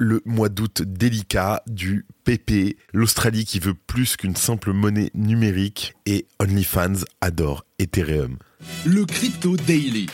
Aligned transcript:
le 0.00 0.22
mois 0.24 0.48
d'août 0.48 0.80
délicat 0.82 1.62
du 1.66 2.06
PP, 2.24 2.78
l'Australie 2.94 3.44
qui 3.44 3.60
veut 3.60 3.74
plus 3.74 4.16
qu'une 4.16 4.34
simple 4.34 4.72
monnaie 4.72 5.10
numérique 5.14 5.94
et 6.06 6.26
OnlyFans 6.38 7.04
adore 7.20 7.66
Ethereum. 7.78 8.38
Le 8.86 9.04
Crypto 9.04 9.58
Daily. 9.58 10.06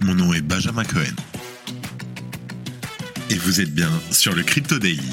Mon 0.00 0.14
nom 0.14 0.32
est 0.32 0.40
Benjamin 0.40 0.84
Cohen. 0.84 1.14
Et 3.28 3.34
vous 3.34 3.60
êtes 3.60 3.74
bien 3.74 3.90
sur 4.10 4.34
le 4.34 4.42
Crypto 4.42 4.78
Daily. 4.78 5.12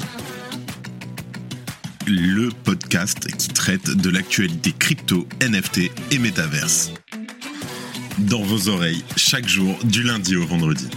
Le 2.06 2.48
podcast 2.64 3.30
qui 3.36 3.48
traite 3.48 3.90
de 3.90 4.08
l'actualité 4.08 4.72
crypto, 4.72 5.28
NFT 5.42 5.90
et 6.12 6.18
métaverse. 6.18 6.92
Dans 8.20 8.42
vos 8.42 8.70
oreilles, 8.70 9.04
chaque 9.16 9.46
jour, 9.46 9.78
du 9.84 10.02
lundi 10.02 10.34
au 10.34 10.46
vendredi. 10.46 10.88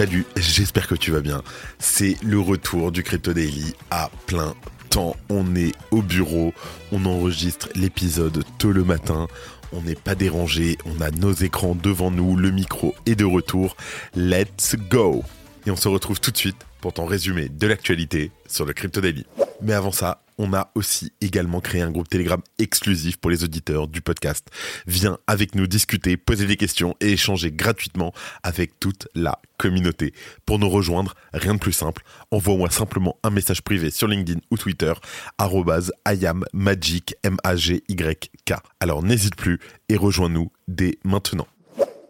Salut, 0.00 0.24
j'espère 0.34 0.88
que 0.88 0.94
tu 0.94 1.10
vas 1.10 1.20
bien. 1.20 1.42
C'est 1.78 2.16
le 2.22 2.40
retour 2.40 2.90
du 2.90 3.02
Crypto 3.02 3.34
Daily 3.34 3.74
à 3.90 4.10
plein 4.24 4.54
temps. 4.88 5.14
On 5.28 5.54
est 5.54 5.72
au 5.90 6.00
bureau, 6.00 6.54
on 6.90 7.04
enregistre 7.04 7.68
l'épisode 7.74 8.42
tôt 8.56 8.72
le 8.72 8.82
matin. 8.82 9.28
On 9.74 9.82
n'est 9.82 9.94
pas 9.94 10.14
dérangé, 10.14 10.78
on 10.86 11.02
a 11.02 11.10
nos 11.10 11.34
écrans 11.34 11.74
devant 11.74 12.10
nous, 12.10 12.34
le 12.34 12.50
micro 12.50 12.94
est 13.04 13.14
de 13.14 13.26
retour. 13.26 13.76
Let's 14.16 14.74
go! 14.88 15.22
Et 15.66 15.70
on 15.70 15.76
se 15.76 15.88
retrouve 15.88 16.18
tout 16.18 16.30
de 16.30 16.38
suite 16.38 16.56
pour 16.80 16.94
ton 16.94 17.04
résumé 17.04 17.50
de 17.50 17.66
l'actualité 17.66 18.30
sur 18.48 18.64
le 18.64 18.72
Crypto 18.72 19.02
Daily. 19.02 19.26
Mais 19.62 19.72
avant 19.74 19.92
ça, 19.92 20.22
on 20.38 20.54
a 20.54 20.70
aussi 20.74 21.12
également 21.20 21.60
créé 21.60 21.82
un 21.82 21.90
groupe 21.90 22.08
Telegram 22.08 22.40
exclusif 22.58 23.18
pour 23.18 23.30
les 23.30 23.44
auditeurs 23.44 23.88
du 23.88 24.00
podcast. 24.00 24.48
Viens 24.86 25.18
avec 25.26 25.54
nous 25.54 25.66
discuter, 25.66 26.16
poser 26.16 26.46
des 26.46 26.56
questions 26.56 26.96
et 27.00 27.12
échanger 27.12 27.52
gratuitement 27.52 28.14
avec 28.42 28.80
toute 28.80 29.06
la 29.14 29.38
communauté. 29.58 30.14
Pour 30.46 30.58
nous 30.58 30.70
rejoindre, 30.70 31.14
rien 31.34 31.54
de 31.54 31.58
plus 31.58 31.74
simple, 31.74 32.02
envoie-moi 32.30 32.70
simplement 32.70 33.18
un 33.22 33.30
message 33.30 33.60
privé 33.60 33.90
sur 33.90 34.08
LinkedIn 34.08 34.40
ou 34.50 34.56
Twitter, 34.56 34.94
@iammagic 35.38 37.14
m 37.22 37.36
a 37.44 37.56
g 37.56 37.82
y 37.88 38.30
k. 38.46 38.54
Alors 38.80 39.02
n'hésite 39.02 39.36
plus 39.36 39.58
et 39.90 39.96
rejoins-nous 39.96 40.50
dès 40.68 40.98
maintenant. 41.04 41.46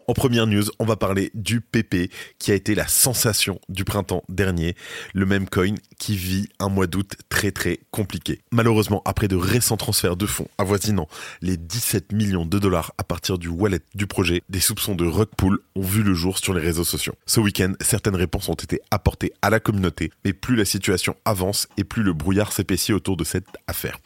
En 0.07 0.13
première 0.13 0.47
news, 0.47 0.63
on 0.79 0.85
va 0.85 0.95
parler 0.95 1.31
du 1.35 1.61
PP 1.61 2.11
qui 2.39 2.51
a 2.51 2.55
été 2.55 2.75
la 2.75 2.87
sensation 2.87 3.59
du 3.69 3.85
printemps 3.85 4.23
dernier, 4.29 4.75
le 5.13 5.25
même 5.25 5.47
coin 5.47 5.75
qui 5.99 6.15
vit 6.15 6.49
un 6.59 6.69
mois 6.69 6.87
d'août 6.87 7.15
très 7.29 7.51
très 7.51 7.79
compliqué. 7.91 8.41
Malheureusement, 8.51 9.01
après 9.05 9.27
de 9.27 9.35
récents 9.35 9.77
transferts 9.77 10.17
de 10.17 10.25
fonds 10.25 10.47
avoisinant 10.57 11.07
les 11.41 11.55
17 11.55 12.11
millions 12.13 12.45
de 12.45 12.59
dollars 12.59 12.93
à 12.97 13.03
partir 13.03 13.37
du 13.37 13.47
wallet 13.47 13.81
du 13.95 14.07
projet, 14.07 14.41
des 14.49 14.59
soupçons 14.59 14.95
de 14.95 15.05
rug 15.05 15.29
pull 15.37 15.59
ont 15.75 15.81
vu 15.81 16.03
le 16.03 16.13
jour 16.13 16.39
sur 16.39 16.53
les 16.53 16.61
réseaux 16.61 16.83
sociaux. 16.83 17.13
Ce 17.25 17.39
week-end, 17.39 17.73
certaines 17.81 18.15
réponses 18.15 18.49
ont 18.49 18.53
été 18.53 18.81
apportées 18.89 19.33
à 19.41 19.49
la 19.49 19.59
communauté, 19.59 20.11
mais 20.25 20.33
plus 20.33 20.55
la 20.55 20.65
situation 20.65 21.15
avance 21.25 21.67
et 21.77 21.83
plus 21.83 22.03
le 22.03 22.13
brouillard 22.13 22.51
s'épaissit 22.51 22.93
autour 22.93 23.17
de 23.17 23.23
cette 23.23 23.45
affaire. 23.67 23.99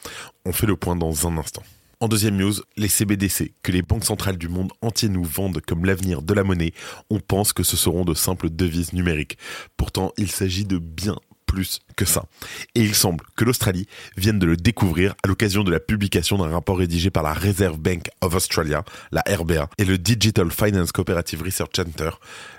On 0.46 0.52
fait 0.52 0.68
le 0.68 0.76
point 0.76 0.96
dans 0.96 1.28
un 1.28 1.38
instant. 1.38 1.64
En 2.00 2.08
deuxième 2.08 2.36
news, 2.36 2.54
les 2.76 2.88
CBDC, 2.88 3.54
que 3.64 3.72
les 3.72 3.82
banques 3.82 4.06
centrales 4.06 4.38
du 4.38 4.50
monde 4.50 4.72
entier 4.82 5.10
nous 5.10 5.24
vendent 5.24 5.62
comme 5.62 5.86
l'avenir 5.86 6.22
de 6.22 6.34
la 6.34 6.44
monnaie, 6.44 6.74
on 7.10 7.20
pense 7.20 7.54
que 7.54 7.64
ce 7.64 7.78
seront 7.78 8.04
de 8.04 8.14
simples 8.14 8.50
devises 8.50 8.94
numériques. 8.94 9.38
Pourtant, 9.78 10.12
il 10.18 10.30
s'agit 10.30 10.66
de 10.66 10.78
bien 10.78 11.16
plus 11.46 11.80
que 11.96 12.06
ça. 12.06 12.26
Et 12.74 12.82
il 12.82 12.96
semble 12.96 13.24
que 13.38 13.46
l'Australie 13.46 13.88
vienne 14.18 14.40
de 14.40 14.46
le 14.46 14.58
découvrir 14.58 15.16
à 15.24 15.28
l'occasion 15.28 15.64
de 15.64 15.72
la 15.72 15.80
publication 15.80 16.38
d'un 16.38 16.50
rapport 16.50 16.78
rédigé 16.78 17.12
par 17.12 17.24
la 17.24 17.34
Reserve 17.34 17.78
Bank 17.78 18.10
of 18.22 18.36
Australia, 18.36 18.84
la 19.12 19.24
RBA, 19.28 19.70
et 19.78 19.86
le 19.86 19.98
Digital 19.98 20.52
Finance 20.52 20.92
Cooperative 20.92 21.44
Research 21.44 21.76
Center, 21.76 22.10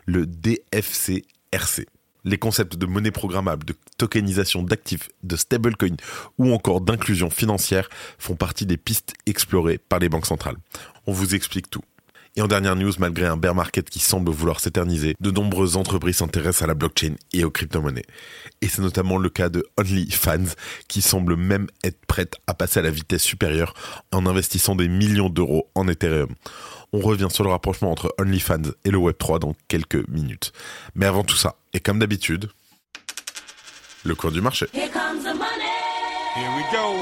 le 0.07 0.25
DFCRC 0.27 1.87
les 2.27 2.37
concepts 2.37 2.77
de 2.77 2.85
monnaie 2.85 3.11
programmable, 3.11 3.65
de 3.65 3.75
tokenisation 3.97 4.63
d'actifs, 4.63 5.09
de 5.23 5.37
stablecoin 5.37 5.97
ou 6.37 6.53
encore 6.53 6.83
d'inclusion 6.83 7.31
financière 7.31 7.89
font 8.19 8.35
partie 8.35 8.67
des 8.67 8.77
pistes 8.77 9.15
explorées 9.25 9.79
par 9.79 10.01
les 10.01 10.11
banques 10.11 10.27
centrales. 10.27 10.57
On 11.07 11.13
vous 11.13 11.35
explique 11.35 11.71
tout. 11.71 11.83
Et 12.39 12.43
en 12.43 12.49
dernière 12.49 12.77
news, 12.77 12.93
malgré 12.99 13.25
un 13.25 13.39
bear 13.39 13.55
market 13.55 13.89
qui 13.89 13.99
semble 13.99 14.31
vouloir 14.31 14.61
s'éterniser, 14.61 15.15
de 15.21 15.31
nombreuses 15.31 15.79
entreprises 15.79 16.17
s'intéressent 16.17 16.65
à 16.65 16.67
la 16.67 16.75
blockchain 16.75 17.15
et 17.33 17.45
aux 17.45 17.51
crypto-monnaies. 17.51 18.05
Et 18.61 18.69
c'est 18.69 18.83
notamment 18.83 19.17
le 19.17 19.31
cas 19.31 19.49
de 19.49 19.65
OnlyFans, 19.79 20.55
qui 20.87 21.01
semble 21.01 21.37
même 21.37 21.67
être 21.83 22.05
prête 22.07 22.37
à 22.47 22.53
passer 22.53 22.81
à 22.81 22.83
la 22.83 22.91
vitesse 22.91 23.23
supérieure 23.23 23.73
en 24.13 24.27
investissant 24.27 24.75
des 24.77 24.89
millions 24.89 25.31
d'euros 25.31 25.71
en 25.75 25.89
Ethereum. 25.89 26.35
On 26.97 27.01
revient 27.01 27.29
sur 27.29 27.45
le 27.45 27.51
rapprochement 27.51 27.93
entre 27.93 28.15
OnlyFans 28.17 28.73
et 28.87 28.91
le 28.91 28.97
Web3 28.97 29.39
dans 29.41 29.55
quelques 29.69 30.09
minutes. 30.09 30.53
Mais 30.95 31.05
avant 31.05 31.25
tout 31.25 31.37
ça, 31.37 31.57
et 31.75 31.81
comme 31.81 31.99
d'habitude, 31.99 32.49
le 34.03 34.15
cours 34.15 34.33
du 34.33 34.41
marché. 34.41 34.65
Here 34.73 34.89
comes 34.91 35.23
the 35.23 35.37
money. 35.37 35.75
Here 36.35 36.49
we 36.57 36.65
go. 36.73 36.95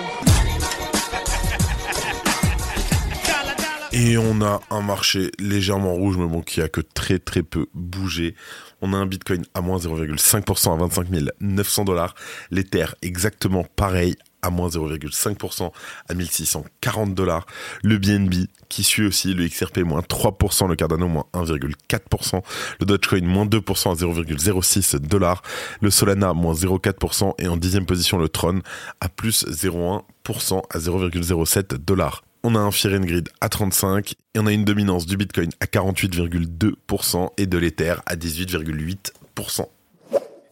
Et 3.93 4.19
on 4.19 4.43
a 4.43 4.60
un 4.71 4.83
marché 4.83 5.31
légèrement 5.38 5.94
rouge, 5.94 6.16
mais 6.16 6.27
bon, 6.27 6.43
qui 6.43 6.60
a 6.60 6.69
que 6.69 6.81
très 6.81 7.21
très 7.21 7.44
peu 7.44 7.69
bougé. 7.72 8.34
On 8.83 8.93
a 8.94 8.97
un 8.97 9.06
Bitcoin 9.06 9.44
à 9.54 9.60
moins 9.60 9.78
0,5% 9.78 10.75
à 10.75 10.77
25 10.77 11.06
900 11.38 11.84
dollars. 11.84 12.16
L'Ether 12.50 12.87
exactement 13.03 13.65
pareil 13.77 14.16
à 14.44 14.50
moins 14.50 14.69
0,5% 14.69 15.72
à 16.09 16.15
1640 16.15 17.15
dollars. 17.15 17.47
Le 17.82 17.99
BNB 17.99 18.47
qui 18.69 18.84
suit 18.84 19.06
aussi, 19.06 19.34
le 19.34 19.49
XRP 19.49 19.78
moins 19.78 20.00
3%, 20.00 20.69
le 20.69 20.77
Cardano 20.77 21.09
moins 21.09 21.25
1,4%, 21.32 22.43
le 22.81 22.87
Dogecoin 22.87 23.22
moins 23.22 23.47
2% 23.47 23.91
à 23.91 23.94
0,06 23.94 24.99
dollars, 24.99 25.43
le 25.81 25.91
Solana 25.91 26.34
moins 26.34 26.54
0,4% 26.54 27.34
et 27.38 27.49
en 27.49 27.56
dixième 27.56 27.87
position 27.87 28.19
le 28.19 28.28
Tron 28.28 28.60
à 29.00 29.09
plus 29.09 29.47
0,1% 29.47 30.62
à 30.71 30.78
0,07 30.78 31.77
dollars. 31.77 32.22
On 32.43 32.54
a 32.54 32.59
un 32.59 32.71
Fear 32.71 33.00
and 33.00 33.04
Grid 33.06 33.31
à 33.41 33.49
35 33.49 34.12
et 34.34 34.38
on 34.38 34.47
a 34.47 34.53
une 34.53 34.66
dominance 34.66 35.06
du 35.06 35.16
Bitcoin 35.16 35.49
à 35.60 35.65
48,2% 35.65 37.31
et 37.38 37.47
de 37.47 37.56
l'Ether 37.56 37.94
à 38.04 38.16
18,8%. 38.16 39.66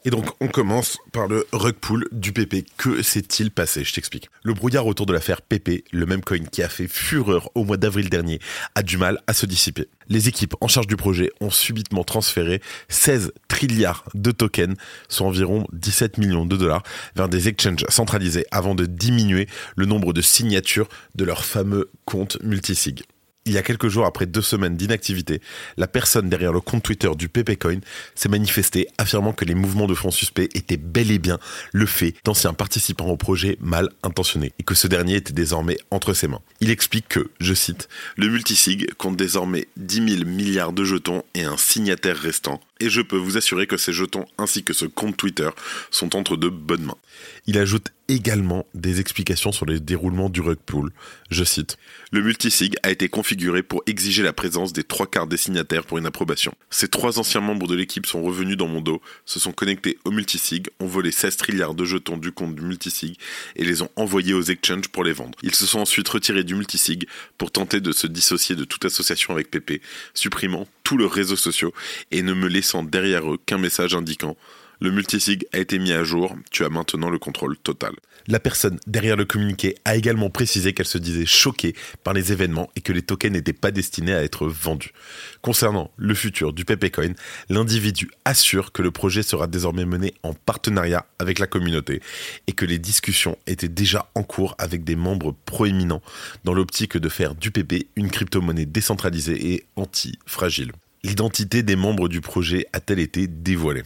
Et 0.04 0.10
donc, 0.10 0.26
on 0.40 0.48
commence 0.48 0.98
par 1.12 1.28
le 1.28 1.46
rug 1.52 1.76
pull 1.76 2.08
du 2.10 2.32
PP. 2.32 2.66
Que 2.76 3.02
s'est-il 3.02 3.52
passé? 3.52 3.84
Je 3.84 3.92
t'explique. 3.92 4.30
Le 4.42 4.52
brouillard 4.52 4.86
autour 4.86 5.06
de 5.06 5.12
l'affaire 5.12 5.42
PP, 5.42 5.84
le 5.92 6.06
même 6.06 6.22
coin 6.22 6.40
qui 6.40 6.60
a 6.62 6.68
fait 6.68 6.88
fureur 6.88 7.50
au 7.54 7.64
mois 7.64 7.76
d'avril 7.76 8.10
dernier, 8.10 8.40
a 8.74 8.82
du 8.82 8.98
mal 8.98 9.20
à 9.28 9.32
se 9.32 9.46
dissiper. 9.46 9.88
Les 10.08 10.26
équipes 10.26 10.54
en 10.60 10.66
charge 10.66 10.88
du 10.88 10.96
projet 10.96 11.30
ont 11.40 11.50
subitement 11.50 12.02
transféré 12.02 12.60
16 12.88 13.32
trilliards 13.46 14.04
de 14.14 14.32
tokens, 14.32 14.76
soit 15.08 15.26
environ 15.26 15.68
17 15.72 16.18
millions 16.18 16.46
de 16.46 16.56
dollars, 16.56 16.82
vers 17.14 17.28
des 17.28 17.46
exchanges 17.46 17.84
centralisés 17.88 18.44
avant 18.50 18.74
de 18.74 18.86
diminuer 18.86 19.46
le 19.76 19.86
nombre 19.86 20.12
de 20.12 20.20
signatures 20.20 20.88
de 21.14 21.24
leur 21.24 21.44
fameux 21.44 21.90
compte 22.06 22.42
multisig. 22.42 23.04
Il 23.44 23.52
y 23.52 23.58
a 23.58 23.62
quelques 23.62 23.88
jours, 23.88 24.06
après 24.06 24.26
deux 24.26 24.40
semaines 24.40 24.76
d'inactivité, 24.76 25.40
la 25.76 25.88
personne 25.88 26.28
derrière 26.28 26.52
le 26.52 26.60
compte 26.60 26.84
Twitter 26.84 27.10
du 27.16 27.28
PPCoin 27.28 27.80
s'est 28.14 28.28
manifestée 28.28 28.86
affirmant 28.98 29.32
que 29.32 29.44
les 29.44 29.56
mouvements 29.56 29.88
de 29.88 29.94
fonds 29.94 30.12
suspects 30.12 30.48
étaient 30.54 30.76
bel 30.76 31.10
et 31.10 31.18
bien 31.18 31.40
le 31.72 31.86
fait 31.86 32.14
d'anciens 32.24 32.54
participants 32.54 33.08
au 33.08 33.16
projet 33.16 33.58
mal 33.60 33.88
intentionnés 34.04 34.52
et 34.60 34.62
que 34.62 34.76
ce 34.76 34.86
dernier 34.86 35.16
était 35.16 35.32
désormais 35.32 35.76
entre 35.90 36.14
ses 36.14 36.28
mains. 36.28 36.40
Il 36.60 36.70
explique 36.70 37.08
que, 37.08 37.30
je 37.40 37.52
cite, 37.52 37.88
le 38.16 38.28
multisig 38.28 38.94
compte 38.94 39.16
désormais 39.16 39.66
10 39.76 40.18
000 40.18 40.24
milliards 40.24 40.72
de 40.72 40.84
jetons 40.84 41.24
et 41.34 41.42
un 41.42 41.56
signataire 41.56 42.18
restant 42.18 42.60
et 42.82 42.90
je 42.90 43.00
peux 43.00 43.16
vous 43.16 43.36
assurer 43.36 43.68
que 43.68 43.76
ces 43.76 43.92
jetons 43.92 44.26
ainsi 44.38 44.64
que 44.64 44.72
ce 44.72 44.86
compte 44.86 45.16
Twitter 45.16 45.50
sont 45.90 46.16
entre 46.16 46.36
de 46.36 46.48
bonnes 46.48 46.82
mains. 46.82 46.98
Il 47.46 47.56
ajoute 47.56 47.92
également 48.08 48.66
des 48.74 49.00
explications 49.00 49.52
sur 49.52 49.66
le 49.66 49.80
déroulement 49.80 50.28
du 50.28 50.40
rug 50.40 50.58
pull. 50.66 50.90
Je 51.30 51.44
cite 51.44 51.78
Le 52.10 52.20
multisig 52.20 52.74
a 52.82 52.90
été 52.90 53.08
configuré 53.08 53.62
pour 53.62 53.82
exiger 53.86 54.22
la 54.22 54.32
présence 54.32 54.72
des 54.72 54.84
trois 54.84 55.06
quarts 55.06 55.26
des 55.26 55.36
signataires 55.36 55.84
pour 55.84 55.98
une 55.98 56.06
approbation. 56.06 56.52
Ces 56.70 56.88
trois 56.88 57.18
anciens 57.18 57.40
membres 57.40 57.68
de 57.68 57.74
l'équipe 57.74 58.06
sont 58.06 58.22
revenus 58.22 58.56
dans 58.56 58.68
mon 58.68 58.80
dos, 58.80 59.00
se 59.24 59.38
sont 59.38 59.52
connectés 59.52 59.98
au 60.04 60.10
multisig, 60.10 60.68
ont 60.80 60.86
volé 60.86 61.10
16 61.10 61.36
trilliards 61.36 61.74
de 61.74 61.84
jetons 61.84 62.16
du 62.16 62.32
compte 62.32 62.54
du 62.54 62.62
multisig 62.62 63.16
et 63.56 63.64
les 63.64 63.82
ont 63.82 63.90
envoyés 63.96 64.34
aux 64.34 64.42
exchanges 64.42 64.88
pour 64.88 65.04
les 65.04 65.12
vendre. 65.12 65.38
Ils 65.42 65.54
se 65.54 65.66
sont 65.66 65.80
ensuite 65.80 66.08
retirés 66.08 66.44
du 66.44 66.54
multisig 66.54 67.06
pour 67.38 67.50
tenter 67.50 67.80
de 67.80 67.92
se 67.92 68.06
dissocier 68.06 68.56
de 68.56 68.64
toute 68.64 68.84
association 68.84 69.32
avec 69.32 69.50
PP, 69.50 69.80
supprimant 70.14 70.66
tous 70.84 70.96
leurs 70.96 71.12
réseaux 71.12 71.36
sociaux 71.36 71.72
et 72.10 72.22
ne 72.22 72.34
me 72.34 72.48
laissant 72.48 72.71
derrière 72.82 73.30
eux 73.30 73.38
qu'un 73.44 73.58
message 73.58 73.94
indiquant 73.94 74.36
Le 74.80 74.90
multisig 74.90 75.44
a 75.52 75.58
été 75.58 75.78
mis 75.78 75.92
à 75.92 76.04
jour, 76.04 76.34
tu 76.50 76.64
as 76.64 76.70
maintenant 76.70 77.10
le 77.10 77.18
contrôle 77.18 77.56
total. 77.58 77.92
La 78.28 78.38
personne 78.38 78.78
derrière 78.86 79.16
le 79.16 79.24
communiqué 79.24 79.74
a 79.84 79.96
également 79.96 80.30
précisé 80.30 80.72
qu'elle 80.72 80.86
se 80.86 80.98
disait 80.98 81.26
choquée 81.26 81.74
par 82.04 82.14
les 82.14 82.32
événements 82.32 82.70
et 82.76 82.80
que 82.80 82.92
les 82.92 83.02
tokens 83.02 83.32
n'étaient 83.32 83.52
pas 83.52 83.70
destinés 83.70 84.14
à 84.14 84.22
être 84.22 84.46
vendus. 84.46 84.92
Concernant 85.40 85.90
le 85.96 86.14
futur 86.14 86.52
du 86.52 86.64
Pepecoin, 86.64 87.14
l'individu 87.48 88.10
assure 88.24 88.72
que 88.72 88.82
le 88.82 88.90
projet 88.90 89.22
sera 89.22 89.46
désormais 89.46 89.84
mené 89.84 90.14
en 90.22 90.34
partenariat 90.34 91.06
avec 91.18 91.38
la 91.38 91.46
communauté 91.46 92.00
et 92.46 92.52
que 92.52 92.64
les 92.64 92.78
discussions 92.78 93.36
étaient 93.46 93.68
déjà 93.68 94.10
en 94.14 94.22
cours 94.22 94.54
avec 94.58 94.84
des 94.84 94.96
membres 94.96 95.34
proéminents 95.44 96.02
dans 96.44 96.54
l'optique 96.54 96.96
de 96.96 97.08
faire 97.08 97.34
du 97.34 97.50
PP 97.50 97.88
une 97.96 98.10
crypto-monnaie 98.10 98.66
décentralisée 98.66 99.52
et 99.52 99.66
anti-fragile. 99.76 100.72
L'identité 101.04 101.64
des 101.64 101.74
membres 101.74 102.08
du 102.08 102.20
projet 102.20 102.66
a-t-elle 102.72 103.00
été 103.00 103.26
dévoilée? 103.26 103.82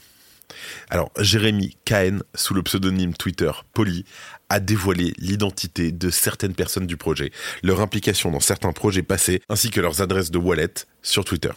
Alors, 0.91 1.11
Jérémy 1.19 1.75
Cahen, 1.87 2.23
sous 2.35 2.53
le 2.53 2.63
pseudonyme 2.63 3.15
Twitter 3.15 3.51
Poly, 3.73 4.05
a 4.51 4.61
dévoilé 4.61 5.15
l'identité 5.17 5.93
de 5.93 6.11
certaines 6.11 6.55
personnes 6.55 6.87
du 6.87 6.99
projet, 6.99 7.33
leur 7.63 7.81
implication 7.81 8.31
dans 8.31 8.41
certains 8.41 8.73
projets 8.73 9.03
passés, 9.03 9.41
ainsi 9.49 9.71
que 9.71 9.81
leurs 9.81 10.03
adresses 10.03 10.31
de 10.31 10.37
wallet 10.37 10.75
sur 11.03 11.25
Twitter. 11.25 11.53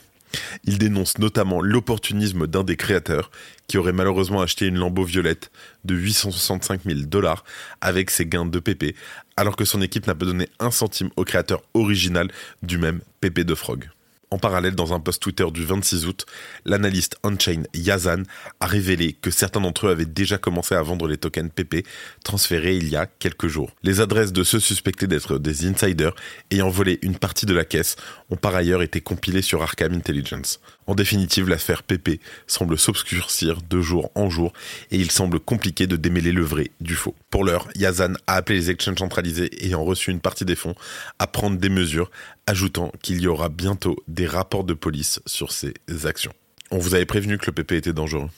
Il 0.64 0.78
dénonce 0.78 1.18
notamment 1.18 1.60
l'opportunisme 1.60 2.48
d'un 2.48 2.64
des 2.64 2.78
créateurs 2.78 3.30
qui 3.68 3.78
aurait 3.78 3.92
malheureusement 3.92 4.42
acheté 4.42 4.66
une 4.66 4.78
lambeau 4.78 5.04
violette 5.04 5.52
de 5.84 5.94
865 5.94 6.84
000 6.86 7.02
dollars 7.02 7.44
avec 7.82 8.12
ses 8.12 8.26
gains 8.26 8.46
de 8.46 8.60
PP, 8.60 8.96
alors 9.36 9.58
que 9.58 9.66
son 9.66 9.82
équipe 9.82 10.08
n'a 10.08 10.16
pas 10.16 10.26
donné 10.26 10.48
un 10.60 10.72
centime 10.72 11.10
au 11.18 11.26
créateur 11.26 11.62
original 11.74 12.32
du 12.64 12.78
même 12.78 13.02
PP 13.20 13.42
de 13.42 13.56
Frog. 13.56 13.90
En 14.32 14.38
parallèle, 14.38 14.76
dans 14.76 14.94
un 14.94 15.00
post 15.00 15.24
Twitter 15.24 15.46
du 15.52 15.66
26 15.66 16.06
août, 16.06 16.28
l'analyste 16.64 17.18
on-chain 17.24 17.64
Yazan 17.74 18.24
a 18.60 18.68
révélé 18.68 19.14
que 19.14 19.32
certains 19.32 19.60
d'entre 19.60 19.88
eux 19.88 19.90
avaient 19.90 20.06
déjà 20.06 20.38
commencé 20.38 20.76
à 20.76 20.84
vendre 20.84 21.08
les 21.08 21.18
tokens 21.18 21.50
PP 21.50 21.84
transférés 22.24 22.78
il 22.78 22.90
y 22.90 22.96
a 22.96 23.08
quelques 23.08 23.48
jours. 23.48 23.72
Les 23.82 24.02
adresses 24.02 24.32
de 24.32 24.44
ceux 24.44 24.60
suspectés 24.60 25.08
d'être 25.08 25.40
des 25.40 25.66
insiders 25.66 26.14
ayant 26.52 26.70
volé 26.70 27.00
une 27.02 27.18
partie 27.18 27.48
de 27.48 27.56
la 27.56 27.66
caisse 27.66 27.96
ont 28.30 28.36
par 28.36 28.54
ailleurs 28.54 28.84
été 28.84 29.02
compilées 29.02 29.42
sur 29.42 29.64
Arkham 29.64 29.94
Intelligence. 29.94 30.60
En 30.90 30.96
définitive, 30.96 31.48
l'affaire 31.48 31.84
PP 31.84 32.20
semble 32.48 32.76
s'obscurcir 32.76 33.62
de 33.62 33.80
jour 33.80 34.10
en 34.16 34.28
jour 34.32 34.54
et 34.90 34.98
il 34.98 35.12
semble 35.12 35.40
compliqué 35.40 35.86
de 35.86 35.96
démêler 35.96 36.32
le 36.32 36.42
vrai 36.42 36.72
du 36.82 36.96
faux. 36.96 37.14
Pour 37.30 37.44
l'heure, 37.44 37.68
Yazan 37.76 38.14
a 38.26 38.34
appelé 38.34 38.58
les 38.58 38.72
exchanges 38.72 38.98
centralisés 38.98 39.52
ayant 39.64 39.84
reçu 39.84 40.10
une 40.10 40.20
partie 40.20 40.46
des 40.46 40.56
fonds 40.56 40.74
à 41.20 41.28
prendre 41.28 41.60
des 41.60 41.70
mesures, 41.70 42.10
ajoutant 42.48 42.92
qu'il 43.04 43.22
y 43.22 43.28
aura 43.28 43.50
bientôt 43.50 43.98
des 44.08 44.26
rapports 44.26 44.64
de 44.64 44.74
police 44.74 45.20
sur 45.28 45.52
ces 45.52 45.76
actions. 46.06 46.34
On 46.72 46.80
vous 46.80 46.96
avait 46.96 47.06
prévenu 47.06 47.38
que 47.38 47.46
le 47.46 47.52
PP 47.52 47.74
était 47.74 47.94
dangereux. 47.94 48.32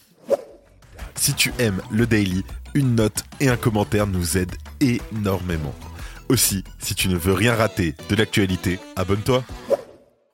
Si 1.15 1.33
tu 1.33 1.53
aimes 1.57 1.81
le 1.89 2.05
daily, 2.05 2.43
une 2.73 2.95
note 2.95 3.23
et 3.39 3.47
un 3.47 3.55
commentaire 3.55 4.07
nous 4.07 4.37
aident 4.37 4.57
énormément. 4.81 5.73
Aussi, 6.27 6.65
si 6.79 6.95
tu 6.95 7.07
ne 7.07 7.15
veux 7.15 7.33
rien 7.33 7.55
rater 7.55 7.95
de 8.09 8.15
l'actualité, 8.17 8.77
abonne-toi. 8.97 9.45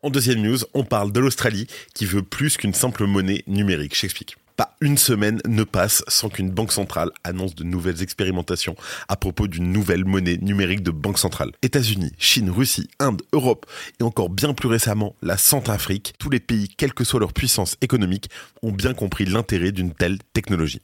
En 0.08 0.10
deuxième 0.10 0.42
news, 0.42 0.60
on 0.74 0.86
parle 0.86 1.12
de 1.12 1.20
l'Australie 1.20 1.68
qui 1.94 2.06
veut 2.06 2.22
plus 2.22 2.56
qu'une 2.56 2.74
simple 2.74 3.06
monnaie 3.06 3.44
numérique. 3.46 3.94
J'explique. 3.94 4.38
Pas 4.56 4.74
une 4.80 4.98
semaine 4.98 5.42
ne 5.46 5.66
passe 5.66 6.02
sans 6.08 6.30
qu'une 6.30 6.50
banque 6.50 6.72
centrale 6.72 7.12
annonce 7.26 7.56
de 7.56 7.66
nouvelles 7.66 8.02
expérimentations 8.02 8.78
à 9.10 9.18
propos 9.18 9.48
d'une 9.48 9.74
nouvelle 9.74 10.06
monnaie 10.06 10.38
numérique 10.38 10.82
de 10.82 10.92
banque 10.92 11.20
centrale. 11.20 11.52
États-Unis, 11.62 12.14
Chine, 12.18 12.50
Russie, 12.50 12.88
Inde, 13.02 13.22
Europe 13.34 13.66
et 14.00 14.04
encore 14.04 14.30
bien 14.30 14.54
plus 14.54 14.70
récemment 14.70 15.14
la 15.22 15.36
Centrafrique, 15.36 16.14
tous 16.20 16.30
les 16.30 16.40
pays, 16.40 16.70
quelle 16.70 16.94
que 16.94 17.04
soit 17.04 17.20
leur 17.20 17.34
puissance 17.34 17.76
économique, 17.82 18.30
ont 18.62 18.72
bien 18.72 18.94
compris 18.94 19.26
l'intérêt 19.26 19.74
d'une 19.74 19.94
telle 19.94 20.20
technologie. 20.32 20.80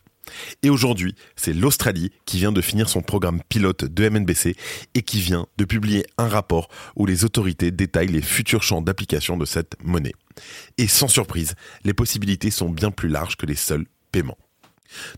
Et 0.61 0.69
aujourd'hui, 0.69 1.15
c'est 1.35 1.53
l'Australie 1.53 2.11
qui 2.25 2.37
vient 2.37 2.51
de 2.51 2.61
finir 2.61 2.89
son 2.89 3.01
programme 3.01 3.41
pilote 3.49 3.85
de 3.85 4.09
MNBC 4.09 4.55
et 4.93 5.01
qui 5.01 5.19
vient 5.19 5.47
de 5.57 5.65
publier 5.65 6.05
un 6.17 6.27
rapport 6.27 6.69
où 6.95 7.05
les 7.05 7.25
autorités 7.25 7.71
détaillent 7.71 8.07
les 8.07 8.21
futurs 8.21 8.63
champs 8.63 8.81
d'application 8.81 9.37
de 9.37 9.45
cette 9.45 9.75
monnaie. 9.83 10.13
Et 10.77 10.87
sans 10.87 11.07
surprise, 11.07 11.55
les 11.83 11.93
possibilités 11.93 12.51
sont 12.51 12.69
bien 12.69 12.91
plus 12.91 13.09
larges 13.09 13.37
que 13.37 13.45
les 13.45 13.55
seuls 13.55 13.85
paiements. 14.11 14.37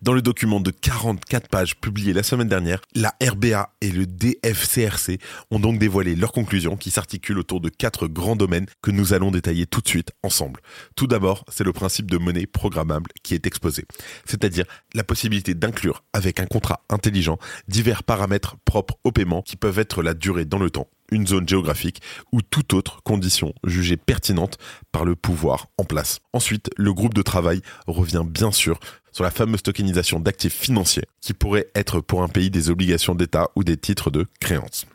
Dans 0.01 0.13
le 0.13 0.22
document 0.22 0.60
de 0.60 0.72
44 0.72 1.48
pages 1.48 1.75
publié 1.75 2.13
la 2.13 2.24
semaine 2.24 2.48
dernière, 2.48 2.81
la 2.94 3.13
RBA 3.22 3.74
et 3.81 3.92
le 3.92 4.06
DFCRC 4.06 5.19
ont 5.51 5.60
donc 5.60 5.80
dévoilé 5.80 6.16
leurs 6.16 6.31
conclusions 6.31 6.77
qui 6.77 6.92
s'articulent 6.92 7.39
autour 7.39 7.62
de 7.62 7.69
quatre 7.69 8.07
grands 8.07 8.36
domaines 8.36 8.68
que 8.81 8.92
nous 8.92 9.13
allons 9.13 9.31
détailler 9.31 9.66
tout 9.66 9.81
de 9.81 9.88
suite 9.88 10.12
ensemble. 10.24 10.62
Tout 10.95 11.07
d'abord, 11.07 11.45
c'est 11.50 11.63
le 11.63 11.74
principe 11.74 12.10
de 12.10 12.18
monnaie 12.18 12.45
programmable 12.45 13.12
qui 13.24 13.33
est 13.33 13.45
exposé, 13.48 13.86
c'est-à-dire 14.25 14.66
la 14.94 15.04
possibilité 15.04 15.54
d'inclure 15.54 16.04
avec 16.13 16.39
un 16.39 16.45
contrat 16.45 16.83
intelligent 16.89 17.38
divers 17.68 18.04
paramètres 18.04 18.57
propres 18.66 18.98
au 19.04 19.12
paiement 19.12 19.42
qui 19.42 19.56
peuvent 19.56 19.80
être 19.80 20.04
la 20.04 20.13
durée 20.13 20.45
dans 20.45 20.60
le 20.60 20.69
temps, 20.69 20.88
une 21.11 21.27
zone 21.27 21.47
géographique 21.47 22.01
ou 22.31 22.41
toute 22.41 22.73
autre 22.73 23.01
condition 23.03 23.53
jugée 23.63 23.97
pertinente 23.97 24.57
par 24.91 25.05
le 25.05 25.15
pouvoir 25.15 25.67
en 25.77 25.83
place. 25.83 26.19
Ensuite, 26.33 26.69
le 26.77 26.93
groupe 26.93 27.13
de 27.13 27.21
travail 27.21 27.61
revient 27.87 28.23
bien 28.25 28.51
sûr 28.51 28.79
sur 29.11 29.23
la 29.23 29.31
fameuse 29.31 29.63
tokenisation 29.63 30.19
d'actifs 30.19 30.55
financiers 30.55 31.05
qui 31.21 31.33
pourrait 31.33 31.67
être 31.73 32.01
pour 32.01 32.23
un 32.23 32.27
pays 32.27 32.49
des 32.49 32.69
obligations 32.69 33.15
d'État 33.15 33.49
ou 33.55 33.63
des 33.63 33.77
titres 33.77 34.11
de 34.11 34.25
créance. 34.39 34.85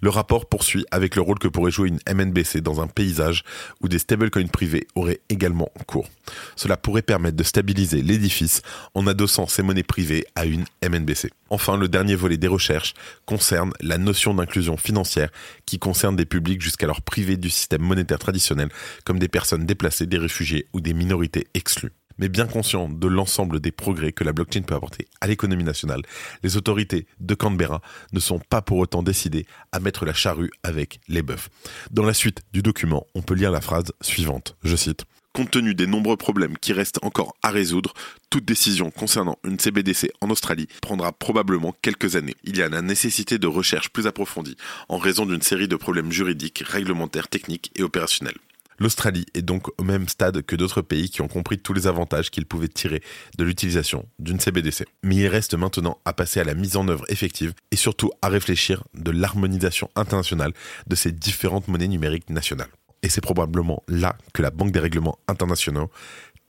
Le 0.00 0.10
rapport 0.10 0.46
poursuit 0.46 0.84
avec 0.90 1.16
le 1.16 1.22
rôle 1.22 1.38
que 1.38 1.48
pourrait 1.48 1.70
jouer 1.70 1.88
une 1.88 2.00
MNBC 2.12 2.60
dans 2.60 2.80
un 2.80 2.86
paysage 2.86 3.44
où 3.80 3.88
des 3.88 3.98
stablecoins 3.98 4.48
privés 4.48 4.86
auraient 4.94 5.20
également 5.28 5.70
cours. 5.86 6.08
Cela 6.56 6.76
pourrait 6.76 7.02
permettre 7.02 7.36
de 7.36 7.42
stabiliser 7.42 8.02
l'édifice 8.02 8.62
en 8.94 9.06
adossant 9.06 9.46
ces 9.46 9.62
monnaies 9.62 9.82
privées 9.82 10.24
à 10.34 10.46
une 10.46 10.64
MNBC. 10.82 11.30
Enfin, 11.50 11.76
le 11.76 11.88
dernier 11.88 12.14
volet 12.14 12.36
des 12.36 12.48
recherches 12.48 12.94
concerne 13.26 13.72
la 13.80 13.98
notion 13.98 14.34
d'inclusion 14.34 14.76
financière 14.76 15.30
qui 15.66 15.78
concerne 15.78 16.16
des 16.16 16.26
publics 16.26 16.62
jusqu'alors 16.62 17.02
privés 17.02 17.36
du 17.36 17.50
système 17.50 17.82
monétaire 17.82 18.18
traditionnel 18.18 18.68
comme 19.04 19.18
des 19.18 19.28
personnes 19.28 19.66
déplacées, 19.66 20.06
des 20.06 20.18
réfugiés 20.18 20.66
ou 20.72 20.80
des 20.80 20.94
minorités 20.94 21.48
exclues 21.54 21.92
mais 22.20 22.28
bien 22.28 22.46
conscient 22.46 22.88
de 22.88 23.08
l'ensemble 23.08 23.58
des 23.58 23.72
progrès 23.72 24.12
que 24.12 24.22
la 24.22 24.32
blockchain 24.32 24.62
peut 24.62 24.74
apporter 24.74 25.08
à 25.20 25.26
l'économie 25.26 25.64
nationale, 25.64 26.02
les 26.42 26.56
autorités 26.56 27.06
de 27.18 27.34
Canberra 27.34 27.80
ne 28.12 28.20
sont 28.20 28.38
pas 28.38 28.62
pour 28.62 28.78
autant 28.78 29.02
décidées 29.02 29.46
à 29.72 29.80
mettre 29.80 30.04
la 30.04 30.14
charrue 30.14 30.50
avec 30.62 31.00
les 31.08 31.22
bœufs. 31.22 31.48
Dans 31.90 32.04
la 32.04 32.14
suite 32.14 32.42
du 32.52 32.62
document, 32.62 33.06
on 33.14 33.22
peut 33.22 33.34
lire 33.34 33.50
la 33.50 33.60
phrase 33.60 33.92
suivante, 34.02 34.56
je 34.62 34.76
cite. 34.76 35.04
Compte 35.32 35.52
tenu 35.52 35.74
des 35.74 35.86
nombreux 35.86 36.16
problèmes 36.16 36.58
qui 36.58 36.72
restent 36.72 36.98
encore 37.02 37.36
à 37.42 37.50
résoudre, 37.50 37.94
toute 38.30 38.44
décision 38.44 38.90
concernant 38.90 39.38
une 39.44 39.60
CBDC 39.60 40.10
en 40.20 40.28
Australie 40.28 40.66
prendra 40.82 41.12
probablement 41.12 41.74
quelques 41.82 42.16
années. 42.16 42.34
Il 42.42 42.56
y 42.56 42.62
a 42.62 42.68
la 42.68 42.82
nécessité 42.82 43.38
de 43.38 43.46
recherches 43.46 43.90
plus 43.90 44.08
approfondies 44.08 44.56
en 44.88 44.98
raison 44.98 45.26
d'une 45.26 45.40
série 45.40 45.68
de 45.68 45.76
problèmes 45.76 46.10
juridiques, 46.10 46.64
réglementaires, 46.66 47.28
techniques 47.28 47.70
et 47.76 47.84
opérationnels. 47.84 48.38
L'Australie 48.80 49.26
est 49.34 49.42
donc 49.42 49.68
au 49.78 49.84
même 49.84 50.08
stade 50.08 50.40
que 50.40 50.56
d'autres 50.56 50.80
pays 50.80 51.10
qui 51.10 51.20
ont 51.20 51.28
compris 51.28 51.58
tous 51.58 51.74
les 51.74 51.86
avantages 51.86 52.30
qu'ils 52.30 52.46
pouvaient 52.46 52.66
tirer 52.66 53.02
de 53.36 53.44
l'utilisation 53.44 54.08
d'une 54.18 54.40
CBDC. 54.40 54.86
Mais 55.02 55.16
il 55.16 55.26
reste 55.26 55.54
maintenant 55.54 55.98
à 56.06 56.14
passer 56.14 56.40
à 56.40 56.44
la 56.44 56.54
mise 56.54 56.78
en 56.78 56.88
œuvre 56.88 57.04
effective 57.10 57.52
et 57.70 57.76
surtout 57.76 58.10
à 58.22 58.28
réfléchir 58.28 58.82
de 58.94 59.10
l'harmonisation 59.10 59.90
internationale 59.96 60.54
de 60.86 60.96
ces 60.96 61.12
différentes 61.12 61.68
monnaies 61.68 61.88
numériques 61.88 62.30
nationales. 62.30 62.70
Et 63.02 63.10
c'est 63.10 63.20
probablement 63.20 63.82
là 63.86 64.16
que 64.32 64.40
la 64.40 64.50
Banque 64.50 64.72
des 64.72 64.80
règlements 64.80 65.18
internationaux, 65.28 65.90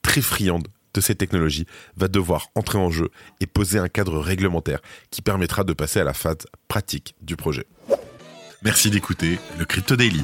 très 0.02 0.22
friande 0.22 0.70
de 0.94 1.02
ces 1.02 1.16
technologies, 1.16 1.66
va 1.98 2.08
devoir 2.08 2.48
entrer 2.56 2.78
en 2.78 2.90
jeu 2.90 3.10
et 3.42 3.46
poser 3.46 3.78
un 3.78 3.90
cadre 3.90 4.20
réglementaire 4.20 4.80
qui 5.10 5.22
permettra 5.22 5.66
de 5.66 5.74
passer 5.74 6.00
à 6.00 6.06
la 6.06 6.14
phase 6.14 6.46
pratique 6.70 7.14
du 7.22 7.36
projet. 7.36 7.66
Merci 8.64 8.90
d'écouter 8.90 9.38
le 9.60 9.66
Crypto 9.66 9.98
Daily. 9.98 10.24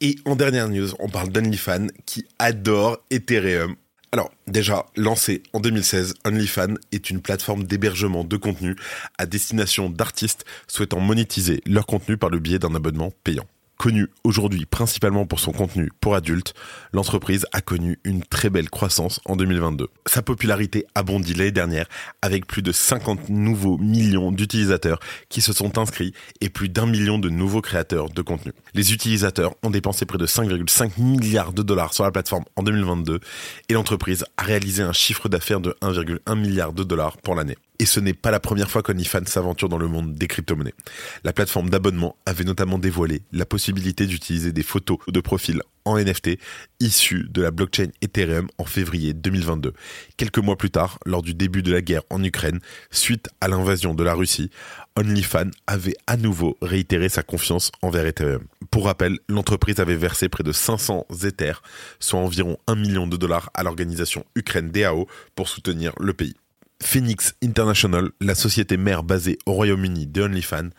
Et 0.00 0.16
en 0.24 0.36
dernière 0.36 0.68
news, 0.68 0.90
on 1.00 1.08
parle 1.08 1.30
d'OnlyFans 1.30 1.88
qui 2.06 2.24
adore 2.38 2.98
Ethereum. 3.10 3.74
Alors, 4.12 4.30
déjà, 4.46 4.86
lancé 4.96 5.42
en 5.52 5.58
2016, 5.58 6.14
OnlyFans 6.24 6.74
est 6.92 7.10
une 7.10 7.20
plateforme 7.20 7.64
d'hébergement 7.64 8.22
de 8.22 8.36
contenu 8.36 8.76
à 9.18 9.26
destination 9.26 9.90
d'artistes 9.90 10.44
souhaitant 10.68 11.00
monétiser 11.00 11.62
leur 11.66 11.84
contenu 11.84 12.16
par 12.16 12.30
le 12.30 12.38
biais 12.38 12.60
d'un 12.60 12.76
abonnement 12.76 13.12
payant. 13.24 13.46
Connue 13.78 14.08
aujourd'hui 14.24 14.66
principalement 14.66 15.24
pour 15.24 15.38
son 15.38 15.52
contenu 15.52 15.92
pour 16.00 16.16
adultes, 16.16 16.52
l'entreprise 16.92 17.46
a 17.52 17.60
connu 17.60 18.00
une 18.02 18.24
très 18.24 18.50
belle 18.50 18.70
croissance 18.70 19.20
en 19.24 19.36
2022. 19.36 19.86
Sa 20.04 20.20
popularité 20.20 20.84
a 20.96 21.04
bondi 21.04 21.32
l'année 21.32 21.52
dernière 21.52 21.86
avec 22.20 22.44
plus 22.48 22.62
de 22.62 22.72
50 22.72 23.28
nouveaux 23.28 23.78
millions 23.78 24.32
d'utilisateurs 24.32 24.98
qui 25.28 25.40
se 25.40 25.52
sont 25.52 25.78
inscrits 25.78 26.12
et 26.40 26.48
plus 26.48 26.68
d'un 26.68 26.86
million 26.86 27.20
de 27.20 27.28
nouveaux 27.28 27.60
créateurs 27.60 28.10
de 28.10 28.20
contenu. 28.20 28.52
Les 28.74 28.92
utilisateurs 28.92 29.54
ont 29.62 29.70
dépensé 29.70 30.06
près 30.06 30.18
de 30.18 30.26
5,5 30.26 31.00
milliards 31.00 31.52
de 31.52 31.62
dollars 31.62 31.94
sur 31.94 32.02
la 32.02 32.10
plateforme 32.10 32.46
en 32.56 32.64
2022 32.64 33.20
et 33.68 33.74
l'entreprise 33.74 34.24
a 34.38 34.42
réalisé 34.42 34.82
un 34.82 34.92
chiffre 34.92 35.28
d'affaires 35.28 35.60
de 35.60 35.76
1,1 35.82 36.36
milliard 36.36 36.72
de 36.72 36.82
dollars 36.82 37.16
pour 37.18 37.36
l'année. 37.36 37.56
Et 37.80 37.86
ce 37.86 38.00
n'est 38.00 38.12
pas 38.12 38.32
la 38.32 38.40
première 38.40 38.72
fois 38.72 38.82
qu'OnlyFans 38.82 39.26
s'aventure 39.26 39.68
dans 39.68 39.78
le 39.78 39.86
monde 39.86 40.16
des 40.16 40.26
crypto-monnaies. 40.26 40.74
La 41.22 41.32
plateforme 41.32 41.70
d'abonnement 41.70 42.16
avait 42.26 42.42
notamment 42.42 42.76
dévoilé 42.76 43.22
la 43.30 43.46
possibilité 43.46 43.67
d'utiliser 43.72 44.52
des 44.52 44.62
photos 44.62 44.98
de 45.08 45.20
profil 45.20 45.62
en 45.84 45.98
NFT 45.98 46.38
issus 46.80 47.26
de 47.30 47.42
la 47.42 47.50
blockchain 47.50 47.88
Ethereum 48.02 48.48
en 48.58 48.64
février 48.64 49.14
2022. 49.14 49.72
Quelques 50.16 50.38
mois 50.38 50.56
plus 50.56 50.70
tard, 50.70 50.98
lors 51.06 51.22
du 51.22 51.34
début 51.34 51.62
de 51.62 51.72
la 51.72 51.80
guerre 51.80 52.02
en 52.10 52.22
Ukraine, 52.22 52.60
suite 52.90 53.28
à 53.40 53.48
l'invasion 53.48 53.94
de 53.94 54.04
la 54.04 54.14
Russie, 54.14 54.50
OnlyFans 54.96 55.50
avait 55.66 55.96
à 56.06 56.16
nouveau 56.16 56.56
réitéré 56.60 57.08
sa 57.08 57.22
confiance 57.22 57.72
envers 57.82 58.06
Ethereum. 58.06 58.44
Pour 58.70 58.84
rappel, 58.84 59.18
l'entreprise 59.28 59.80
avait 59.80 59.96
versé 59.96 60.28
près 60.28 60.44
de 60.44 60.52
500 60.52 61.06
Ethers, 61.24 61.62
soit 62.00 62.20
environ 62.20 62.58
1 62.66 62.74
million 62.74 63.06
de 63.06 63.16
dollars 63.16 63.50
à 63.54 63.62
l'organisation 63.62 64.24
Ukraine 64.34 64.70
DAO 64.70 65.06
pour 65.34 65.48
soutenir 65.48 65.92
le 66.00 66.12
pays. 66.12 66.34
Phoenix 66.80 67.34
International, 67.42 68.10
la 68.20 68.34
société 68.36 68.76
mère 68.76 69.02
basée 69.02 69.38
au 69.46 69.52
Royaume-Uni 69.52 70.06
de 70.06 70.22
OnlyFans, 70.22 70.70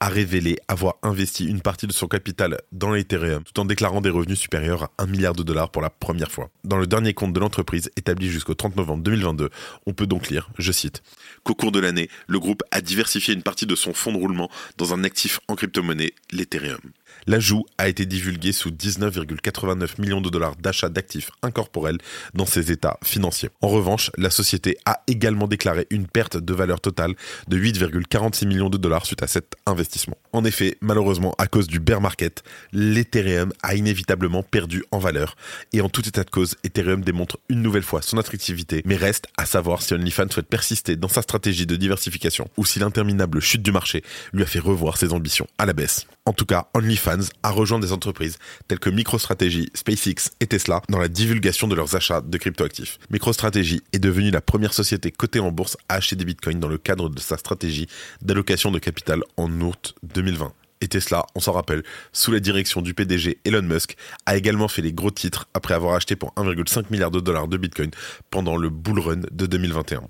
a 0.00 0.08
révélé 0.08 0.58
avoir 0.68 0.96
investi 1.02 1.46
une 1.46 1.60
partie 1.60 1.86
de 1.86 1.92
son 1.92 2.06
capital 2.06 2.58
dans 2.72 2.92
l'Ethereum 2.92 3.42
tout 3.44 3.60
en 3.60 3.64
déclarant 3.64 4.00
des 4.00 4.10
revenus 4.10 4.38
supérieurs 4.38 4.84
à 4.84 4.90
1 4.98 5.06
milliard 5.06 5.34
de 5.34 5.42
dollars 5.42 5.70
pour 5.70 5.82
la 5.82 5.90
première 5.90 6.30
fois. 6.30 6.50
Dans 6.64 6.76
le 6.76 6.86
dernier 6.86 7.14
compte 7.14 7.32
de 7.32 7.40
l'entreprise 7.40 7.90
établi 7.96 8.28
jusqu'au 8.28 8.54
30 8.54 8.76
novembre 8.76 9.02
2022, 9.02 9.50
on 9.86 9.92
peut 9.92 10.06
donc 10.06 10.28
lire, 10.28 10.50
je 10.58 10.72
cite, 10.72 11.02
qu'au 11.44 11.54
cours 11.54 11.72
de 11.72 11.80
l'année, 11.80 12.10
le 12.26 12.38
groupe 12.38 12.62
a 12.70 12.80
diversifié 12.80 13.32
une 13.34 13.42
partie 13.42 13.66
de 13.66 13.74
son 13.74 13.94
fonds 13.94 14.12
de 14.12 14.18
roulement 14.18 14.50
dans 14.76 14.92
un 14.92 15.04
actif 15.04 15.40
en 15.48 15.54
crypto-monnaie, 15.54 16.12
l'Ethereum. 16.30 16.80
L'ajout 17.26 17.64
a 17.78 17.88
été 17.88 18.06
divulgué 18.06 18.52
sous 18.52 18.70
19,89 18.70 20.00
millions 20.00 20.20
de 20.20 20.28
dollars 20.28 20.56
d'achat 20.56 20.88
d'actifs 20.88 21.30
incorporels 21.42 21.98
dans 22.34 22.46
ses 22.46 22.70
états 22.70 22.98
financiers. 23.02 23.48
En 23.62 23.68
revanche, 23.68 24.10
la 24.16 24.30
société 24.30 24.76
a 24.84 25.02
également 25.06 25.48
déclaré 25.48 25.86
une 25.90 26.06
perte 26.06 26.36
de 26.36 26.54
valeur 26.54 26.80
totale 26.80 27.14
de 27.48 27.58
8,46 27.58 28.46
millions 28.46 28.70
de 28.70 28.78
dollars 28.78 29.06
suite 29.06 29.22
à 29.22 29.26
cet 29.26 29.54
investissement. 29.66 29.85
En 30.32 30.44
effet, 30.44 30.76
malheureusement, 30.80 31.34
à 31.38 31.46
cause 31.46 31.66
du 31.66 31.80
bear 31.80 32.00
market, 32.00 32.42
l'Ethereum 32.72 33.52
a 33.62 33.74
inévitablement 33.74 34.42
perdu 34.42 34.84
en 34.90 34.98
valeur. 34.98 35.36
Et 35.72 35.80
en 35.80 35.88
tout 35.88 36.06
état 36.06 36.24
de 36.24 36.30
cause, 36.30 36.56
Ethereum 36.64 37.02
démontre 37.02 37.38
une 37.48 37.62
nouvelle 37.62 37.82
fois 37.82 38.02
son 38.02 38.18
attractivité, 38.18 38.82
mais 38.84 38.96
reste 38.96 39.26
à 39.36 39.46
savoir 39.46 39.82
si 39.82 39.94
OnlyFans 39.94 40.30
souhaite 40.30 40.48
persister 40.48 40.96
dans 40.96 41.08
sa 41.08 41.22
stratégie 41.22 41.66
de 41.66 41.76
diversification 41.76 42.48
ou 42.56 42.64
si 42.64 42.78
l'interminable 42.78 43.40
chute 43.40 43.62
du 43.62 43.72
marché 43.72 44.02
lui 44.32 44.42
a 44.42 44.46
fait 44.46 44.58
revoir 44.58 44.96
ses 44.96 45.12
ambitions 45.12 45.46
à 45.58 45.66
la 45.66 45.72
baisse. 45.72 46.06
En 46.26 46.32
tout 46.32 46.44
cas, 46.44 46.66
OnlyFans 46.74 47.28
a 47.44 47.50
rejoint 47.50 47.78
des 47.78 47.92
entreprises 47.92 48.38
telles 48.66 48.80
que 48.80 48.90
MicroStrategy, 48.90 49.70
SpaceX 49.74 50.32
et 50.40 50.48
Tesla 50.48 50.82
dans 50.88 50.98
la 50.98 51.06
divulgation 51.06 51.68
de 51.68 51.76
leurs 51.76 51.94
achats 51.94 52.20
de 52.20 52.36
cryptoactifs. 52.36 52.98
MicroStrategy 53.10 53.82
est 53.92 54.00
devenue 54.00 54.32
la 54.32 54.40
première 54.40 54.74
société 54.74 55.12
cotée 55.12 55.38
en 55.38 55.52
bourse 55.52 55.76
à 55.88 55.94
acheter 55.94 56.16
des 56.16 56.24
bitcoins 56.24 56.58
dans 56.58 56.66
le 56.66 56.78
cadre 56.78 57.08
de 57.08 57.20
sa 57.20 57.38
stratégie 57.38 57.86
d'allocation 58.22 58.72
de 58.72 58.80
capital 58.80 59.22
en 59.36 59.60
août 59.60 59.94
2020. 60.02 60.52
Et 60.80 60.88
Tesla, 60.88 61.24
on 61.36 61.40
s'en 61.40 61.52
rappelle, 61.52 61.84
sous 62.12 62.32
la 62.32 62.40
direction 62.40 62.82
du 62.82 62.92
PDG 62.92 63.38
Elon 63.44 63.62
Musk, 63.62 63.96
a 64.26 64.36
également 64.36 64.66
fait 64.66 64.82
les 64.82 64.92
gros 64.92 65.12
titres 65.12 65.46
après 65.54 65.74
avoir 65.74 65.94
acheté 65.94 66.16
pour 66.16 66.34
1,5 66.34 66.86
milliard 66.90 67.12
de 67.12 67.20
dollars 67.20 67.46
de 67.46 67.56
Bitcoin 67.56 67.92
pendant 68.30 68.56
le 68.56 68.68
bull 68.68 68.98
run 68.98 69.20
de 69.30 69.46
2021. 69.46 70.02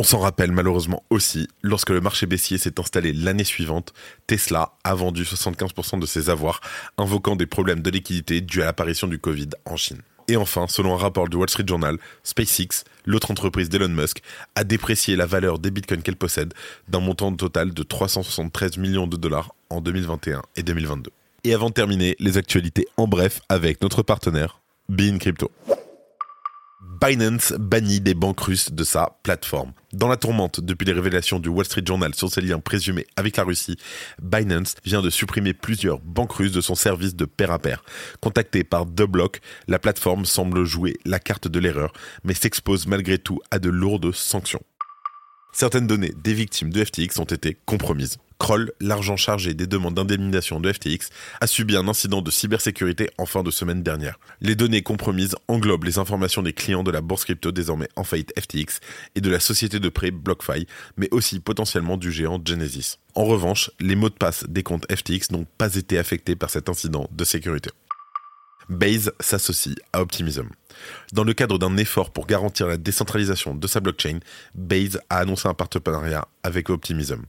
On 0.00 0.02
s'en 0.02 0.20
rappelle 0.20 0.50
malheureusement 0.50 1.04
aussi, 1.10 1.46
lorsque 1.60 1.90
le 1.90 2.00
marché 2.00 2.24
baissier 2.24 2.56
s'est 2.56 2.80
installé 2.80 3.12
l'année 3.12 3.44
suivante, 3.44 3.92
Tesla 4.26 4.72
a 4.82 4.94
vendu 4.94 5.24
75% 5.24 6.00
de 6.00 6.06
ses 6.06 6.30
avoirs, 6.30 6.62
invoquant 6.96 7.36
des 7.36 7.44
problèmes 7.44 7.82
de 7.82 7.90
liquidité 7.90 8.40
dus 8.40 8.62
à 8.62 8.64
l'apparition 8.64 9.08
du 9.08 9.18
Covid 9.18 9.50
en 9.66 9.76
Chine. 9.76 10.00
Et 10.26 10.38
enfin, 10.38 10.68
selon 10.68 10.94
un 10.94 10.96
rapport 10.96 11.28
du 11.28 11.36
Wall 11.36 11.50
Street 11.50 11.66
Journal, 11.66 11.98
SpaceX, 12.22 12.84
l'autre 13.04 13.30
entreprise 13.30 13.68
d'Elon 13.68 13.90
Musk, 13.90 14.22
a 14.54 14.64
déprécié 14.64 15.16
la 15.16 15.26
valeur 15.26 15.58
des 15.58 15.70
bitcoins 15.70 16.00
qu'elle 16.00 16.16
possède 16.16 16.54
d'un 16.88 17.00
montant 17.00 17.30
total 17.34 17.74
de 17.74 17.82
373 17.82 18.78
millions 18.78 19.06
de 19.06 19.18
dollars 19.18 19.54
en 19.68 19.82
2021 19.82 20.40
et 20.56 20.62
2022. 20.62 21.10
Et 21.44 21.52
avant 21.52 21.68
de 21.68 21.74
terminer, 21.74 22.16
les 22.20 22.38
actualités 22.38 22.88
en 22.96 23.06
bref 23.06 23.42
avec 23.50 23.82
notre 23.82 24.02
partenaire, 24.02 24.62
Bean 24.88 25.18
Crypto. 25.18 25.50
Binance 27.00 27.54
bannit 27.58 28.02
des 28.02 28.12
banques 28.12 28.40
russes 28.40 28.72
de 28.72 28.84
sa 28.84 29.16
plateforme. 29.22 29.72
Dans 29.94 30.06
la 30.06 30.18
tourmente 30.18 30.60
depuis 30.60 30.84
les 30.84 30.92
révélations 30.92 31.38
du 31.38 31.48
Wall 31.48 31.64
Street 31.64 31.82
Journal 31.82 32.14
sur 32.14 32.30
ses 32.30 32.42
liens 32.42 32.60
présumés 32.60 33.06
avec 33.16 33.38
la 33.38 33.44
Russie, 33.44 33.78
Binance 34.20 34.74
vient 34.84 35.00
de 35.00 35.08
supprimer 35.08 35.54
plusieurs 35.54 35.98
banques 36.00 36.32
russes 36.32 36.52
de 36.52 36.60
son 36.60 36.74
service 36.74 37.16
de 37.16 37.24
pair 37.24 37.52
à 37.52 37.58
pair. 37.58 37.82
Contactée 38.20 38.64
par 38.64 38.84
The 38.84 39.04
la 39.66 39.78
plateforme 39.78 40.26
semble 40.26 40.64
jouer 40.66 40.98
la 41.06 41.18
carte 41.18 41.48
de 41.48 41.58
l'erreur, 41.58 41.94
mais 42.22 42.34
s'expose 42.34 42.86
malgré 42.86 43.16
tout 43.16 43.40
à 43.50 43.58
de 43.58 43.70
lourdes 43.70 44.12
sanctions. 44.12 44.62
Certaines 45.52 45.86
données 45.86 46.12
des 46.22 46.34
victimes 46.34 46.70
de 46.70 46.84
FTX 46.84 47.18
ont 47.18 47.24
été 47.24 47.56
compromises. 47.64 48.18
Kroll, 48.40 48.72
l'argent 48.80 49.18
chargé 49.18 49.52
des 49.52 49.66
demandes 49.66 49.94
d'indemnisation 49.94 50.60
de 50.60 50.72
FTX, 50.72 51.10
a 51.42 51.46
subi 51.46 51.76
un 51.76 51.86
incident 51.88 52.22
de 52.22 52.30
cybersécurité 52.30 53.10
en 53.18 53.26
fin 53.26 53.42
de 53.42 53.50
semaine 53.50 53.82
dernière. 53.82 54.18
Les 54.40 54.54
données 54.54 54.82
compromises 54.82 55.36
englobent 55.46 55.84
les 55.84 55.98
informations 55.98 56.42
des 56.42 56.54
clients 56.54 56.82
de 56.82 56.90
la 56.90 57.02
bourse 57.02 57.24
crypto 57.24 57.52
désormais 57.52 57.88
en 57.96 58.02
faillite 58.02 58.32
FTX 58.40 58.80
et 59.14 59.20
de 59.20 59.30
la 59.30 59.40
société 59.40 59.78
de 59.78 59.88
prêt 59.90 60.10
BlockFi, 60.10 60.66
mais 60.96 61.08
aussi 61.10 61.38
potentiellement 61.38 61.98
du 61.98 62.10
géant 62.10 62.40
Genesis. 62.42 62.96
En 63.14 63.26
revanche, 63.26 63.70
les 63.78 63.94
mots 63.94 64.08
de 64.08 64.14
passe 64.14 64.44
des 64.48 64.62
comptes 64.62 64.90
FTX 64.90 65.32
n'ont 65.32 65.46
pas 65.58 65.74
été 65.74 65.98
affectés 65.98 66.34
par 66.34 66.48
cet 66.48 66.70
incident 66.70 67.08
de 67.12 67.24
sécurité. 67.24 67.70
Base 68.68 69.12
s'associe 69.20 69.74
à 69.92 70.00
Optimism. 70.00 70.48
Dans 71.12 71.24
le 71.24 71.34
cadre 71.34 71.58
d'un 71.58 71.76
effort 71.76 72.12
pour 72.12 72.26
garantir 72.26 72.66
la 72.66 72.76
décentralisation 72.76 73.54
de 73.54 73.66
sa 73.66 73.80
blockchain, 73.80 74.20
Base 74.54 75.00
a 75.10 75.18
annoncé 75.18 75.48
un 75.48 75.54
partenariat 75.54 76.28
avec 76.42 76.70
Optimism. 76.70 77.22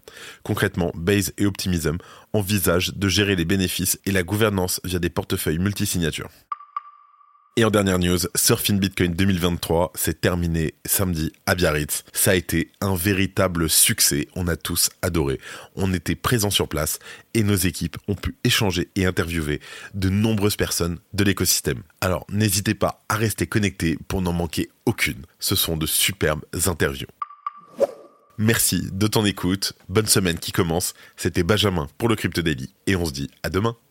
Concrètement, 0.43 0.91
Base 0.95 1.33
et 1.37 1.45
Optimism 1.45 1.97
envisagent 2.33 2.93
de 2.95 3.07
gérer 3.07 3.35
les 3.35 3.45
bénéfices 3.45 3.99
et 4.05 4.11
la 4.11 4.23
gouvernance 4.23 4.79
via 4.83 4.99
des 4.99 5.09
portefeuilles 5.09 5.59
multisignatures. 5.59 6.29
Et 7.57 7.65
en 7.65 7.69
dernière 7.69 7.99
news, 7.99 8.17
Surfing 8.33 8.79
Bitcoin 8.79 9.13
2023 9.13 9.91
s'est 9.93 10.13
terminé 10.13 10.73
samedi 10.85 11.33
à 11.45 11.53
Biarritz. 11.53 12.05
Ça 12.13 12.31
a 12.31 12.35
été 12.35 12.71
un 12.79 12.95
véritable 12.95 13.69
succès, 13.69 14.29
on 14.35 14.47
a 14.47 14.55
tous 14.55 14.89
adoré. 15.01 15.37
On 15.75 15.93
était 15.93 16.15
présents 16.15 16.49
sur 16.49 16.69
place 16.69 16.99
et 17.33 17.43
nos 17.43 17.55
équipes 17.55 17.97
ont 18.07 18.15
pu 18.15 18.37
échanger 18.45 18.87
et 18.95 19.05
interviewer 19.05 19.59
de 19.93 20.07
nombreuses 20.07 20.55
personnes 20.55 20.99
de 21.11 21.25
l'écosystème. 21.25 21.83
Alors 21.99 22.25
n'hésitez 22.31 22.73
pas 22.73 23.03
à 23.09 23.15
rester 23.15 23.47
connectés 23.47 23.97
pour 24.07 24.21
n'en 24.21 24.31
manquer 24.31 24.69
aucune. 24.85 25.25
Ce 25.39 25.55
sont 25.55 25.75
de 25.75 25.85
superbes 25.85 26.45
interviews. 26.67 27.09
Merci 28.37 28.87
de 28.93 29.07
ton 29.07 29.25
écoute, 29.25 29.73
bonne 29.89 30.07
semaine 30.07 30.39
qui 30.39 30.53
commence. 30.53 30.93
C'était 31.17 31.43
Benjamin 31.43 31.89
pour 31.97 32.07
le 32.07 32.15
Crypto 32.15 32.41
Daily 32.41 32.73
et 32.87 32.95
on 32.95 33.05
se 33.05 33.11
dit 33.11 33.29
à 33.43 33.49
demain. 33.49 33.75